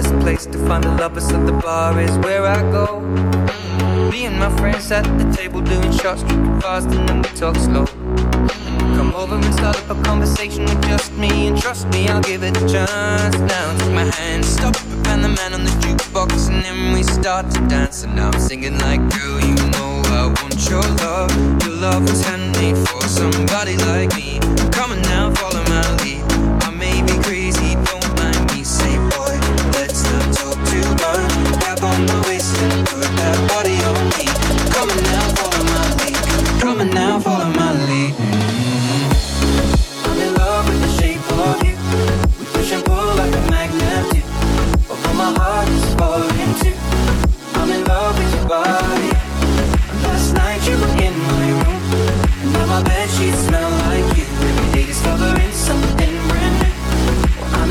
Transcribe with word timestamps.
best 0.00 0.20
place 0.20 0.46
to 0.46 0.58
find 0.68 0.84
the 0.84 0.90
lovers, 0.90 1.26
so 1.26 1.44
the 1.44 1.52
bar 1.52 2.00
is 2.00 2.16
where 2.18 2.46
I 2.46 2.60
go. 2.70 3.00
Me 4.12 4.26
and 4.26 4.38
my 4.38 4.50
friends 4.58 4.92
at 4.92 5.02
the 5.18 5.26
table 5.36 5.60
doing 5.60 5.90
shots, 5.90 6.22
tripping 6.22 6.60
fast, 6.60 6.86
and 6.86 7.08
then 7.08 7.16
we 7.22 7.28
talk 7.30 7.56
slow. 7.56 7.84
Come 8.96 9.12
over 9.16 9.34
and 9.34 9.54
start 9.54 9.76
up 9.76 9.90
a 9.90 10.00
conversation 10.04 10.62
with 10.66 10.80
just 10.82 11.12
me, 11.14 11.48
and 11.48 11.60
trust 11.60 11.88
me, 11.88 12.08
I'll 12.08 12.22
give 12.22 12.44
it 12.44 12.56
a 12.56 12.64
chance. 12.74 13.36
Now 13.52 13.66
take 13.78 13.92
my 13.92 14.08
hand, 14.18 14.44
stop, 14.44 14.76
Van 15.04 15.20
the 15.20 15.30
Man 15.30 15.52
on 15.54 15.64
the 15.64 15.74
jukebox, 15.82 16.48
and 16.48 16.62
then 16.64 16.94
we 16.94 17.02
start 17.02 17.50
to 17.54 17.60
dance. 17.66 18.04
And 18.04 18.14
now 18.14 18.30
I'm 18.30 18.38
singing 18.38 18.78
like, 18.78 19.00
girl, 19.14 19.40
you 19.40 19.56
know 19.74 19.92
I 20.20 20.26
want 20.38 20.58
your 20.70 20.86
love. 21.02 21.30
Your 21.64 21.74
love 21.74 22.02
was 22.02 22.24
handmade 22.24 22.78
for 22.86 23.02
somebody 23.02 23.76
like 23.78 24.14
me. 24.14 24.38
Come 24.70 24.92
on 24.92 25.02
now, 25.02 25.34
follow 25.34 25.64
my 25.64 25.82
lead. 26.04 26.17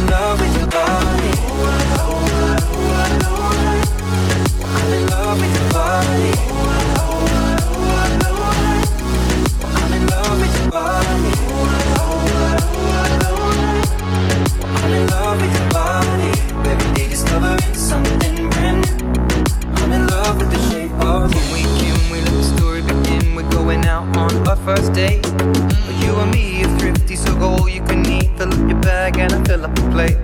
In 0.00 0.06
love 0.06 0.40
with 0.40 0.56
your 0.56 0.66
body. 0.68 1.30
I'm 4.64 4.92
in 4.92 5.06
love 5.08 5.40
with 5.40 5.54
your 5.56 5.68
body. 5.72 6.32
I'm 9.76 9.92
in 9.92 10.06
love 10.06 10.40
with 10.40 10.54
your 10.60 10.70
body. 10.70 11.32
I'm 14.76 14.92
in 14.92 15.06
love 15.08 15.40
with 15.40 15.54
your 15.58 15.68
body. 15.70 16.30
Every 16.70 16.92
day 16.94 17.08
discovering 17.08 17.74
something 17.74 18.48
brand 18.50 18.78
new. 18.84 18.96
I'm 19.82 19.92
in 19.92 20.06
love 20.06 20.38
with 20.38 20.50
the 20.50 20.60
shape 20.70 20.92
of 21.04 21.34
you. 21.34 21.40
When 21.40 21.52
we 21.52 21.62
can, 21.78 22.10
we 22.10 22.20
let 22.20 22.32
the 22.32 22.42
story 22.42 22.82
begin. 22.82 23.34
We're 23.34 23.50
going 23.50 23.84
out 23.84 24.16
on 24.16 24.48
our 24.48 24.56
first 24.56 24.92
date. 24.94 25.26
Fill 29.50 29.64
up 29.64 29.74
the 29.74 29.82
plate. 29.90 30.16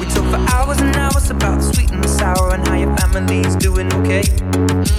We 0.00 0.06
talk 0.06 0.24
for 0.32 0.40
hours 0.54 0.80
and 0.80 0.96
hours 0.96 1.28
about 1.28 1.60
the 1.60 1.74
sweet 1.74 1.90
and 1.90 2.02
the 2.02 2.08
sour 2.08 2.54
and 2.54 2.66
how 2.66 2.76
your 2.76 2.96
family's 2.96 3.56
doing 3.56 3.92
okay. 3.92 4.24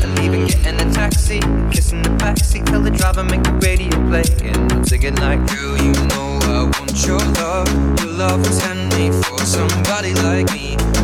And 0.03 0.19
even 0.19 0.45
getting 0.45 0.79
a 0.87 0.93
taxi, 0.93 1.39
kissing 1.73 2.03
the 2.03 2.13
backseat, 2.21 2.67
tell 2.67 2.81
the 2.81 2.91
driver 2.91 3.23
make 3.23 3.41
the 3.41 3.53
radio 3.53 3.89
play. 4.07 4.27
And 4.43 4.71
I'm 4.71 4.85
singing 4.85 5.15
like, 5.15 5.39
girl, 5.49 5.77
you 5.79 5.93
know 6.13 6.29
I 6.43 6.69
want 6.77 7.07
your 7.07 7.17
love. 7.41 7.67
Your 7.99 8.13
love 8.13 8.39
was 8.45 8.61
handmade 8.61 9.15
for 9.25 9.39
somebody 9.39 10.13
like 10.13 10.51
me. 10.53 10.94